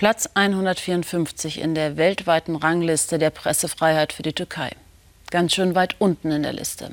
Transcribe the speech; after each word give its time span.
Platz 0.00 0.30
154 0.32 1.60
in 1.60 1.74
der 1.74 1.98
weltweiten 1.98 2.56
Rangliste 2.56 3.18
der 3.18 3.28
Pressefreiheit 3.28 4.14
für 4.14 4.22
die 4.22 4.32
Türkei. 4.32 4.70
Ganz 5.30 5.52
schön 5.52 5.74
weit 5.74 5.96
unten 5.98 6.30
in 6.30 6.42
der 6.42 6.54
Liste. 6.54 6.92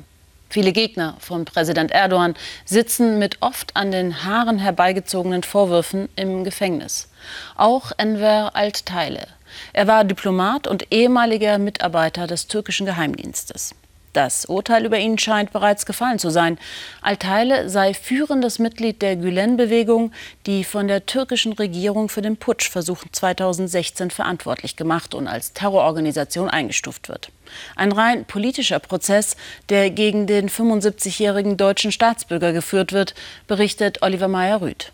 Viele 0.50 0.72
Gegner 0.72 1.16
von 1.18 1.46
Präsident 1.46 1.90
Erdogan 1.90 2.34
sitzen 2.66 3.18
mit 3.18 3.38
oft 3.40 3.74
an 3.76 3.92
den 3.92 4.26
Haaren 4.26 4.58
herbeigezogenen 4.58 5.42
Vorwürfen 5.42 6.10
im 6.16 6.44
Gefängnis. 6.44 7.08
Auch 7.56 7.92
Enver 7.96 8.54
Altteile. 8.54 9.26
Er 9.72 9.86
war 9.86 10.04
Diplomat 10.04 10.66
und 10.66 10.92
ehemaliger 10.92 11.56
Mitarbeiter 11.56 12.26
des 12.26 12.46
türkischen 12.46 12.84
Geheimdienstes. 12.84 13.74
Das 14.18 14.46
Urteil 14.46 14.84
über 14.84 14.98
ihn 14.98 15.16
scheint 15.16 15.52
bereits 15.52 15.86
gefallen 15.86 16.18
zu 16.18 16.30
sein. 16.30 16.58
Alteile 17.02 17.70
sei 17.70 17.94
führendes 17.94 18.58
Mitglied 18.58 19.00
der 19.00 19.14
Gülen-Bewegung, 19.14 20.10
die 20.44 20.64
von 20.64 20.88
der 20.88 21.06
türkischen 21.06 21.52
Regierung 21.52 22.08
für 22.08 22.20
den 22.20 22.36
Putschversuch 22.36 23.04
2016 23.12 24.10
verantwortlich 24.10 24.74
gemacht 24.74 25.14
und 25.14 25.28
als 25.28 25.52
Terrororganisation 25.52 26.50
eingestuft 26.50 27.08
wird. 27.08 27.30
Ein 27.76 27.92
rein 27.92 28.24
politischer 28.24 28.80
Prozess, 28.80 29.36
der 29.68 29.88
gegen 29.90 30.26
den 30.26 30.48
75-jährigen 30.48 31.56
deutschen 31.56 31.92
Staatsbürger 31.92 32.52
geführt 32.52 32.92
wird, 32.92 33.14
berichtet 33.46 34.02
Oliver 34.02 34.26
Meyer-Rüth. 34.26 34.90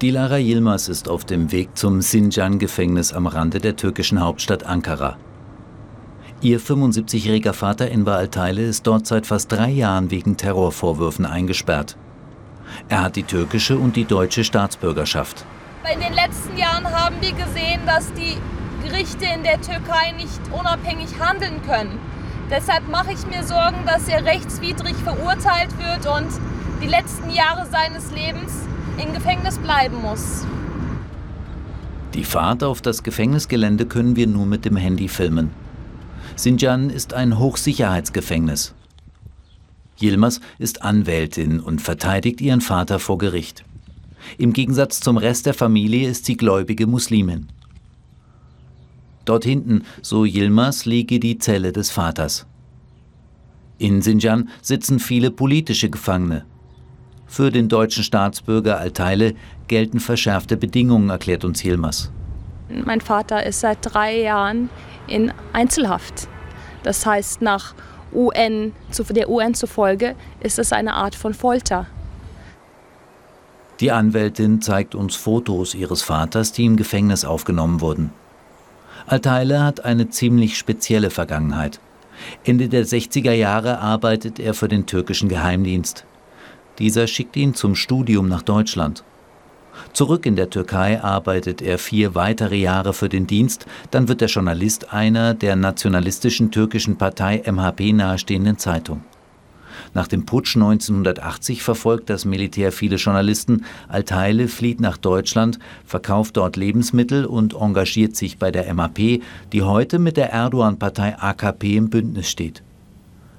Dilara 0.00 0.38
Yilmaz 0.38 0.86
ist 0.86 1.08
auf 1.08 1.24
dem 1.24 1.50
Weg 1.50 1.76
zum 1.76 2.00
Sincan-Gefängnis 2.00 3.12
am 3.12 3.26
Rande 3.26 3.58
der 3.58 3.74
türkischen 3.74 4.20
Hauptstadt 4.20 4.64
Ankara. 4.64 5.18
Ihr 6.44 6.60
75-jähriger 6.60 7.54
Vater 7.54 7.90
Enver 7.90 8.16
Alteile 8.16 8.60
ist 8.60 8.86
dort 8.86 9.06
seit 9.06 9.26
fast 9.26 9.50
drei 9.50 9.70
Jahren 9.70 10.10
wegen 10.10 10.36
Terrorvorwürfen 10.36 11.24
eingesperrt. 11.24 11.96
Er 12.90 13.04
hat 13.04 13.16
die 13.16 13.22
türkische 13.22 13.78
und 13.78 13.96
die 13.96 14.04
deutsche 14.04 14.44
Staatsbürgerschaft. 14.44 15.46
In 15.90 16.00
den 16.00 16.12
letzten 16.12 16.58
Jahren 16.58 16.84
haben 16.84 17.16
wir 17.22 17.32
gesehen, 17.32 17.80
dass 17.86 18.12
die 18.12 18.36
Gerichte 18.86 19.24
in 19.24 19.42
der 19.42 19.58
Türkei 19.62 20.12
nicht 20.18 20.38
unabhängig 20.52 21.18
handeln 21.18 21.62
können. 21.66 21.98
Deshalb 22.50 22.90
mache 22.90 23.12
ich 23.12 23.26
mir 23.26 23.42
Sorgen, 23.42 23.78
dass 23.86 24.06
er 24.08 24.26
rechtswidrig 24.26 24.96
verurteilt 24.96 25.70
wird 25.78 26.06
und 26.14 26.28
die 26.82 26.88
letzten 26.88 27.30
Jahre 27.30 27.66
seines 27.72 28.12
Lebens 28.12 28.52
im 29.02 29.14
Gefängnis 29.14 29.56
bleiben 29.56 30.02
muss. 30.02 30.44
Die 32.12 32.24
Fahrt 32.24 32.62
auf 32.62 32.82
das 32.82 33.02
Gefängnisgelände 33.02 33.86
können 33.86 34.14
wir 34.14 34.26
nur 34.26 34.44
mit 34.44 34.66
dem 34.66 34.76
Handy 34.76 35.08
filmen. 35.08 35.63
Sinjan 36.36 36.90
ist 36.90 37.14
ein 37.14 37.38
Hochsicherheitsgefängnis. 37.38 38.74
Yilmaz 40.00 40.40
ist 40.58 40.82
Anwältin 40.82 41.60
und 41.60 41.80
verteidigt 41.80 42.40
ihren 42.40 42.60
Vater 42.60 42.98
vor 42.98 43.18
Gericht. 43.18 43.64
Im 44.36 44.52
Gegensatz 44.52 45.00
zum 45.00 45.16
Rest 45.16 45.46
der 45.46 45.54
Familie 45.54 46.08
ist 46.08 46.24
sie 46.24 46.36
gläubige 46.36 46.86
Muslimin. 46.86 47.48
Dort 49.24 49.44
hinten, 49.44 49.84
so 50.02 50.24
Yilmaz, 50.24 50.84
liege 50.86 51.20
die 51.20 51.38
Zelle 51.38 51.72
des 51.72 51.90
Vaters. 51.90 52.46
In 53.78 54.02
Sinjan 54.02 54.48
sitzen 54.60 54.98
viele 54.98 55.30
politische 55.30 55.88
Gefangene. 55.88 56.44
Für 57.26 57.50
den 57.50 57.68
deutschen 57.68 58.02
Staatsbürger 58.02 58.78
Alteile 58.78 59.34
gelten 59.68 60.00
verschärfte 60.00 60.56
Bedingungen, 60.56 61.10
erklärt 61.10 61.44
uns 61.44 61.64
Yilmaz. 61.64 62.10
Mein 62.68 63.00
Vater 63.00 63.44
ist 63.46 63.60
seit 63.60 63.78
drei 63.82 64.20
Jahren 64.20 64.68
in 65.06 65.32
Einzelhaft. 65.52 66.28
Das 66.82 67.06
heißt, 67.06 67.42
nach 67.42 67.74
UN, 68.12 68.72
der 69.10 69.28
UN 69.28 69.54
zufolge 69.54 70.14
ist 70.40 70.58
es 70.58 70.72
eine 70.72 70.94
Art 70.94 71.14
von 71.14 71.34
Folter. 71.34 71.86
Die 73.80 73.90
Anwältin 73.90 74.60
zeigt 74.62 74.94
uns 74.94 75.16
Fotos 75.16 75.74
ihres 75.74 76.02
Vaters, 76.02 76.52
die 76.52 76.64
im 76.64 76.76
Gefängnis 76.76 77.24
aufgenommen 77.24 77.80
wurden. 77.80 78.12
Alteile 79.06 79.62
hat 79.62 79.84
eine 79.84 80.08
ziemlich 80.08 80.56
spezielle 80.56 81.10
Vergangenheit. 81.10 81.80
Ende 82.44 82.68
der 82.68 82.86
60er 82.86 83.32
Jahre 83.32 83.80
arbeitet 83.80 84.38
er 84.38 84.54
für 84.54 84.68
den 84.68 84.86
türkischen 84.86 85.28
Geheimdienst. 85.28 86.06
Dieser 86.78 87.06
schickt 87.06 87.36
ihn 87.36 87.54
zum 87.54 87.74
Studium 87.74 88.28
nach 88.28 88.42
Deutschland. 88.42 89.04
Zurück 89.92 90.26
in 90.26 90.36
der 90.36 90.50
Türkei 90.50 91.02
arbeitet 91.02 91.62
er 91.62 91.78
vier 91.78 92.14
weitere 92.14 92.56
Jahre 92.56 92.92
für 92.92 93.08
den 93.08 93.26
Dienst, 93.26 93.66
dann 93.90 94.08
wird 94.08 94.22
er 94.22 94.28
Journalist 94.28 94.92
einer 94.92 95.34
der 95.34 95.56
nationalistischen 95.56 96.50
türkischen 96.50 96.96
Partei 96.96 97.42
MHP 97.46 97.92
nahestehenden 97.92 98.58
Zeitung. 98.58 99.02
Nach 99.92 100.08
dem 100.08 100.26
Putsch 100.26 100.56
1980 100.56 101.62
verfolgt 101.62 102.10
das 102.10 102.24
Militär 102.24 102.72
viele 102.72 102.96
Journalisten. 102.96 103.64
Alteile 103.88 104.48
flieht 104.48 104.80
nach 104.80 104.96
Deutschland, 104.96 105.58
verkauft 105.84 106.36
dort 106.36 106.56
Lebensmittel 106.56 107.24
und 107.24 107.54
engagiert 107.54 108.16
sich 108.16 108.38
bei 108.38 108.50
der 108.50 108.72
MAP, 108.74 109.22
die 109.52 109.62
heute 109.62 109.98
mit 109.98 110.16
der 110.16 110.32
Erdogan-Partei 110.32 111.16
AKP 111.18 111.76
im 111.76 111.90
Bündnis 111.90 112.28
steht. 112.28 112.62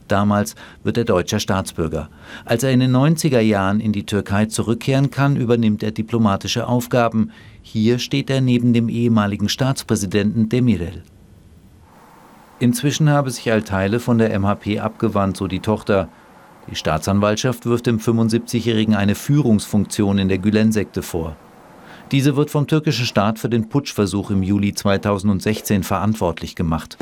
Damals 0.08 0.56
wird 0.84 0.98
er 0.98 1.06
deutscher 1.06 1.40
Staatsbürger. 1.40 2.10
Als 2.46 2.64
er 2.64 2.72
in 2.72 2.80
den 2.80 2.96
90er 2.96 3.40
Jahren 3.40 3.80
in 3.80 3.92
die 3.92 4.06
Türkei 4.06 4.46
zurückkehren 4.46 5.10
kann, 5.10 5.36
übernimmt 5.36 5.82
er 5.82 5.92
diplomatische 5.92 6.68
Aufgaben. 6.68 7.32
Hier 7.62 7.98
steht 7.98 8.30
er 8.30 8.42
neben 8.42 8.74
dem 8.74 8.90
ehemaligen 8.90 9.50
Staatspräsidenten 9.50 10.50
Demirel. 10.50 11.04
Inzwischen 12.60 13.10
habe 13.10 13.32
sich 13.32 13.52
Alteile 13.52 14.00
von 14.00 14.18
der 14.18 14.38
MHP 14.40 14.80
abgewandt, 14.80 15.38
so 15.38 15.48
die 15.48 15.60
Tochter. 15.60 16.08
Die 16.70 16.76
Staatsanwaltschaft 16.76 17.66
wirft 17.66 17.86
dem 17.86 18.00
75-Jährigen 18.00 18.96
eine 18.96 19.16
Führungsfunktion 19.16 20.18
in 20.18 20.30
der 20.30 20.38
Gülen-Sekte 20.38 21.02
vor. 21.02 21.36
Diese 22.12 22.36
wird 22.36 22.52
vom 22.52 22.68
türkischen 22.68 23.06
Staat 23.06 23.40
für 23.40 23.50
den 23.50 23.68
Putschversuch 23.68 24.30
im 24.30 24.44
Juli 24.44 24.74
2016 24.74 25.84
verantwortlich 25.84 26.56
gemacht. 26.56 26.98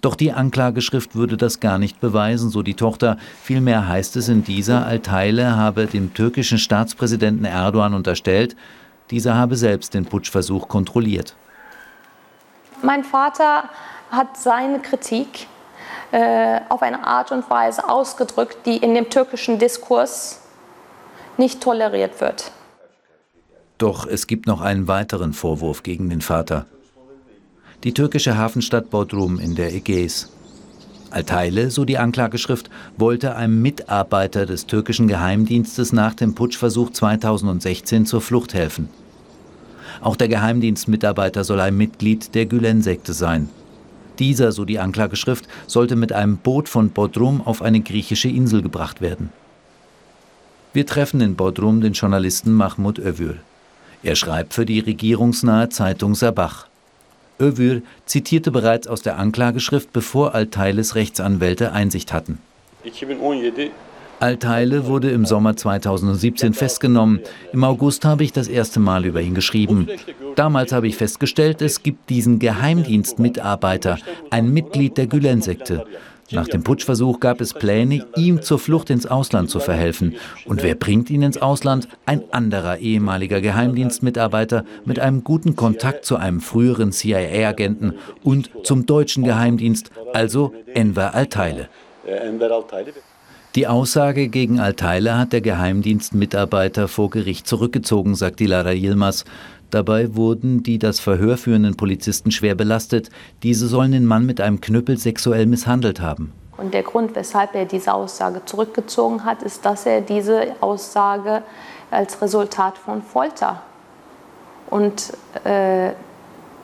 Doch 0.00 0.14
die 0.14 0.32
Anklageschrift 0.32 1.14
würde 1.14 1.36
das 1.36 1.60
gar 1.60 1.78
nicht 1.78 2.00
beweisen, 2.00 2.50
so 2.50 2.62
die 2.62 2.74
Tochter. 2.74 3.16
Vielmehr 3.42 3.88
heißt 3.88 4.16
es 4.16 4.28
in 4.28 4.44
dieser, 4.44 4.86
Alteile 4.86 5.56
habe 5.56 5.86
dem 5.86 6.14
türkischen 6.14 6.58
Staatspräsidenten 6.58 7.44
Erdogan 7.44 7.94
unterstellt, 7.94 8.56
dieser 9.10 9.34
habe 9.34 9.56
selbst 9.56 9.94
den 9.94 10.04
Putschversuch 10.04 10.68
kontrolliert. 10.68 11.34
Mein 12.82 13.04
Vater 13.04 13.64
hat 14.10 14.36
seine 14.36 14.80
Kritik 14.80 15.46
äh, 16.12 16.60
auf 16.68 16.82
eine 16.82 17.06
Art 17.06 17.32
und 17.32 17.48
Weise 17.50 17.88
ausgedrückt, 17.88 18.58
die 18.66 18.76
in 18.76 18.94
dem 18.94 19.10
türkischen 19.10 19.58
Diskurs 19.58 20.40
nicht 21.36 21.60
toleriert 21.60 22.20
wird. 22.20 22.52
Doch 23.78 24.06
es 24.06 24.26
gibt 24.26 24.46
noch 24.46 24.60
einen 24.60 24.86
weiteren 24.86 25.32
Vorwurf 25.32 25.82
gegen 25.82 26.08
den 26.10 26.20
Vater 26.20 26.66
die 27.84 27.92
türkische 27.92 28.36
Hafenstadt 28.38 28.88
Bodrum 28.88 29.38
in 29.38 29.54
der 29.54 29.74
Ägäis. 29.74 30.30
Alteile, 31.10 31.70
so 31.70 31.84
die 31.84 31.98
Anklageschrift, 31.98 32.70
wollte 32.96 33.36
einem 33.36 33.60
Mitarbeiter 33.60 34.46
des 34.46 34.66
türkischen 34.66 35.06
Geheimdienstes 35.06 35.92
nach 35.92 36.14
dem 36.14 36.34
Putschversuch 36.34 36.90
2016 36.90 38.06
zur 38.06 38.22
Flucht 38.22 38.54
helfen. 38.54 38.88
Auch 40.00 40.16
der 40.16 40.28
Geheimdienstmitarbeiter 40.28 41.44
soll 41.44 41.60
ein 41.60 41.76
Mitglied 41.76 42.34
der 42.34 42.46
Gülen-Sekte 42.46 43.12
sein. 43.12 43.48
Dieser, 44.18 44.50
so 44.50 44.64
die 44.64 44.78
Anklageschrift, 44.78 45.46
sollte 45.66 45.94
mit 45.94 46.12
einem 46.12 46.38
Boot 46.38 46.68
von 46.68 46.90
Bodrum 46.90 47.42
auf 47.42 47.62
eine 47.62 47.80
griechische 47.80 48.28
Insel 48.28 48.62
gebracht 48.62 49.00
werden. 49.00 49.30
Wir 50.72 50.86
treffen 50.86 51.20
in 51.20 51.36
Bodrum 51.36 51.80
den 51.80 51.92
Journalisten 51.92 52.52
Mahmoud 52.52 52.98
Övül. 52.98 53.40
Er 54.02 54.16
schreibt 54.16 54.54
für 54.54 54.66
die 54.66 54.80
regierungsnahe 54.80 55.68
Zeitung 55.68 56.14
Sabach. 56.14 56.66
Övür 57.40 57.82
zitierte 58.06 58.50
bereits 58.50 58.86
aus 58.86 59.02
der 59.02 59.18
Anklageschrift, 59.18 59.92
bevor 59.92 60.34
Alteiles 60.34 60.94
Rechtsanwälte 60.94 61.72
Einsicht 61.72 62.12
hatten. 62.12 62.38
Alteile 64.20 64.86
wurde 64.86 65.10
im 65.10 65.26
Sommer 65.26 65.56
2017 65.56 66.54
festgenommen. 66.54 67.20
Im 67.52 67.64
August 67.64 68.04
habe 68.04 68.24
ich 68.24 68.32
das 68.32 68.48
erste 68.48 68.80
Mal 68.80 69.04
über 69.04 69.20
ihn 69.20 69.34
geschrieben. 69.34 69.88
Damals 70.36 70.72
habe 70.72 70.86
ich 70.88 70.96
festgestellt, 70.96 71.60
es 71.60 71.82
gibt 71.82 72.08
diesen 72.10 72.38
Geheimdienstmitarbeiter, 72.38 73.98
ein 74.30 74.52
Mitglied 74.52 74.96
der 74.96 75.08
Gülen-Sekte. 75.08 75.84
Nach 76.30 76.48
dem 76.48 76.62
Putschversuch 76.62 77.20
gab 77.20 77.40
es 77.40 77.52
Pläne, 77.52 78.06
ihm 78.16 78.42
zur 78.42 78.58
Flucht 78.58 78.90
ins 78.90 79.06
Ausland 79.06 79.50
zu 79.50 79.60
verhelfen. 79.60 80.16
Und 80.46 80.62
wer 80.62 80.74
bringt 80.74 81.10
ihn 81.10 81.22
ins 81.22 81.38
Ausland? 81.38 81.88
Ein 82.06 82.22
anderer 82.32 82.78
ehemaliger 82.78 83.40
Geheimdienstmitarbeiter 83.40 84.64
mit 84.84 84.98
einem 84.98 85.22
guten 85.22 85.56
Kontakt 85.56 86.04
zu 86.04 86.16
einem 86.16 86.40
früheren 86.40 86.92
CIA-Agenten 86.92 87.94
und 88.22 88.50
zum 88.64 88.86
deutschen 88.86 89.24
Geheimdienst, 89.24 89.90
also 90.12 90.52
Enver 90.72 91.14
Alteile. 91.14 91.68
Die 93.54 93.68
Aussage 93.68 94.28
gegen 94.28 94.58
Alteile 94.58 95.16
hat 95.16 95.32
der 95.32 95.40
Geheimdienstmitarbeiter 95.40 96.88
vor 96.88 97.10
Gericht 97.10 97.46
zurückgezogen, 97.46 98.16
sagt 98.16 98.40
Dilara 98.40 98.72
Yilmaz. 98.72 99.24
Dabei 99.74 100.14
wurden 100.14 100.62
die 100.62 100.78
das 100.78 101.00
Verhör 101.00 101.36
führenden 101.36 101.76
Polizisten 101.76 102.30
schwer 102.30 102.54
belastet. 102.54 103.10
Diese 103.42 103.66
sollen 103.66 103.90
den 103.90 104.06
Mann 104.06 104.24
mit 104.24 104.40
einem 104.40 104.60
Knüppel 104.60 104.98
sexuell 104.98 105.46
misshandelt 105.46 106.00
haben. 106.00 106.32
Und 106.56 106.74
der 106.74 106.84
Grund, 106.84 107.16
weshalb 107.16 107.56
er 107.56 107.64
diese 107.64 107.92
Aussage 107.92 108.42
zurückgezogen 108.44 109.24
hat, 109.24 109.42
ist, 109.42 109.64
dass 109.64 109.84
er 109.84 110.00
diese 110.00 110.54
Aussage 110.60 111.42
als 111.90 112.22
Resultat 112.22 112.78
von 112.78 113.02
Folter 113.02 113.62
und 114.70 115.12
äh, 115.42 115.90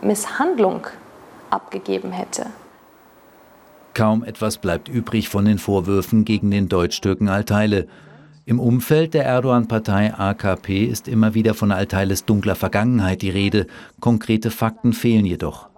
Misshandlung 0.01 0.87
abgegeben 1.51 2.13
hätte. 2.13 2.47
Kaum 3.95 4.23
etwas 4.23 4.59
bleibt 4.59 4.89
übrig 4.89 5.29
von 5.29 5.47
den 5.47 5.59
Vorwürfen 5.59 6.25
gegen 6.25 6.53
den 6.53 6.69
Deutsch-Türken 6.69 7.29
Alteile. 7.29 7.89
Im 8.51 8.59
Umfeld 8.59 9.15
der 9.15 9.27
Erdogan-Partei 9.27 10.13
AKP 10.13 10.85
ist 10.85 11.07
immer 11.07 11.35
wieder 11.35 11.55
von 11.55 11.71
Alteiles 11.71 12.25
dunkler 12.25 12.57
Vergangenheit 12.57 13.23
die 13.23 13.31
Rede. 13.31 13.69
Konkrete 14.01 14.51
Fakten 14.51 14.93
fehlen 14.93 15.25
jedoch. 15.25 15.69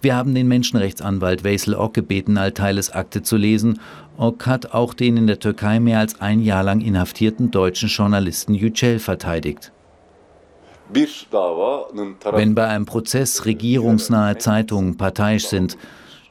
Wir 0.00 0.14
haben 0.14 0.32
den 0.32 0.46
Menschenrechtsanwalt 0.46 1.42
Weisel 1.42 1.74
Ock 1.74 1.94
gebeten, 1.94 2.38
Alteiles 2.38 2.92
Akte 2.92 3.24
zu 3.24 3.36
lesen. 3.36 3.80
Ock 4.16 4.46
hat 4.46 4.74
auch 4.74 4.94
den 4.94 5.16
in 5.16 5.26
der 5.26 5.40
Türkei 5.40 5.80
mehr 5.80 5.98
als 5.98 6.20
ein 6.20 6.40
Jahr 6.40 6.62
lang 6.62 6.80
inhaftierten 6.80 7.50
deutschen 7.50 7.88
Journalisten 7.88 8.54
Yücel 8.54 9.00
verteidigt. 9.00 9.72
Wenn 10.88 12.54
bei 12.54 12.68
einem 12.68 12.86
Prozess 12.86 13.44
regierungsnahe 13.44 14.38
Zeitungen 14.38 14.96
parteiisch 14.96 15.48
sind, 15.48 15.76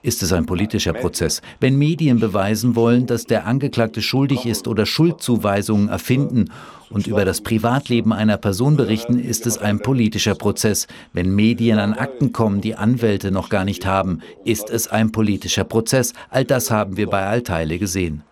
ist 0.06 0.22
es 0.22 0.32
ein 0.32 0.46
politischer 0.46 0.94
Prozess. 0.94 1.42
Wenn 1.60 1.78
Medien 1.78 2.20
beweisen 2.20 2.76
wollen, 2.76 3.08
dass 3.08 3.26
der 3.26 3.48
Angeklagte 3.48 4.02
schuldig 4.02 4.46
ist 4.46 4.68
oder 4.68 4.86
Schuldzuweisungen 4.86 5.90
erfinden 5.90 6.52
und 6.92 7.08
über 7.08 7.26
das 7.26 7.42
Privatleben 7.42 8.14
einer 8.14 8.38
Person 8.38 8.78
berichten, 8.78 9.18
ist 9.18 9.48
es 9.48 9.58
ein 9.58 9.80
politischer 9.80 10.36
Prozess. 10.36 10.88
Wenn 11.14 11.34
Medien 11.34 11.80
an 11.80 11.94
Akten 11.94 12.32
kommen, 12.32 12.62
die 12.62 12.76
Anwälte 12.76 13.32
noch 13.32 13.50
gar 13.50 13.66
nicht 13.66 13.86
haben, 13.86 14.22
ist 14.44 14.70
es 14.70 14.88
ein 14.88 15.12
politischer 15.12 15.64
Prozess. 15.64 16.14
All 16.30 16.46
das 16.46 16.70
haben 16.70 16.98
wir 16.98 17.08
bei 17.08 17.26
Alteile 17.26 17.80
gesehen. 17.80 18.24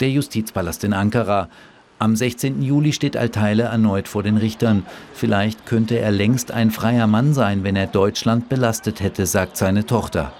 Der 0.00 0.10
Justizpalast 0.10 0.84
in 0.84 0.92
Ankara. 0.94 1.48
Am 1.98 2.16
16. 2.16 2.60
Juli 2.62 2.92
steht 2.92 3.16
Alteile 3.16 3.64
erneut 3.64 4.08
vor 4.08 4.22
den 4.22 4.36
Richtern. 4.36 4.84
Vielleicht 5.12 5.64
könnte 5.64 5.98
er 5.98 6.10
längst 6.10 6.50
ein 6.50 6.70
freier 6.70 7.06
Mann 7.06 7.34
sein, 7.34 7.62
wenn 7.62 7.76
er 7.76 7.86
Deutschland 7.86 8.48
belastet 8.48 9.00
hätte, 9.00 9.26
sagt 9.26 9.56
seine 9.56 9.86
Tochter. 9.86 10.32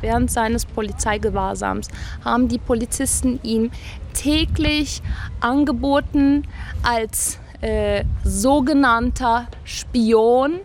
Während 0.00 0.30
seines 0.30 0.64
Polizeigewahrsams 0.64 1.88
haben 2.24 2.48
die 2.48 2.58
Polizisten 2.58 3.40
ihm 3.42 3.70
täglich 4.14 5.02
angeboten, 5.40 6.44
als 6.82 7.38
äh, 7.60 8.04
sogenannter 8.24 9.48
Spion 9.64 10.60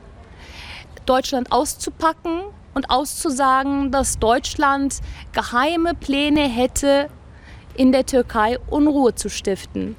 Deutschland 1.05 1.51
auszupacken 1.51 2.43
und 2.73 2.89
auszusagen, 2.89 3.91
dass 3.91 4.19
Deutschland 4.19 5.01
geheime 5.33 5.93
Pläne 5.93 6.47
hätte, 6.47 7.09
in 7.77 7.91
der 7.91 8.05
Türkei 8.05 8.57
Unruhe 8.69 9.15
zu 9.15 9.29
stiften. 9.29 9.95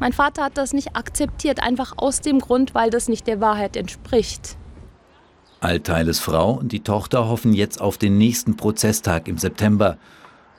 Mein 0.00 0.12
Vater 0.12 0.44
hat 0.44 0.58
das 0.58 0.72
nicht 0.72 0.96
akzeptiert, 0.96 1.62
einfach 1.62 1.94
aus 1.96 2.20
dem 2.20 2.40
Grund, 2.40 2.74
weil 2.74 2.90
das 2.90 3.08
nicht 3.08 3.26
der 3.26 3.40
Wahrheit 3.40 3.76
entspricht. 3.76 4.56
Alteiles 5.60 6.18
Frau 6.18 6.54
und 6.54 6.72
die 6.72 6.80
Tochter 6.80 7.28
hoffen 7.28 7.52
jetzt 7.52 7.80
auf 7.80 7.96
den 7.98 8.18
nächsten 8.18 8.56
Prozesstag 8.56 9.28
im 9.28 9.38
September. 9.38 9.96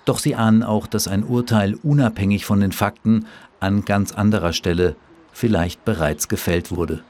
Doch 0.06 0.18
sie 0.18 0.36
ahnen 0.36 0.64
auch, 0.64 0.88
dass 0.88 1.10
ein 1.10 1.26
Urteil 1.26 1.76
unabhängig 1.84 2.46
von 2.46 2.62
den 2.62 2.72
Fakten 2.72 3.26
an 3.60 3.84
ganz 3.84 4.14
anderer 4.14 4.54
Stelle 4.54 4.96
vielleicht 5.34 5.84
bereits 5.84 6.30
gefällt 6.30 6.72
wurde. 6.72 7.04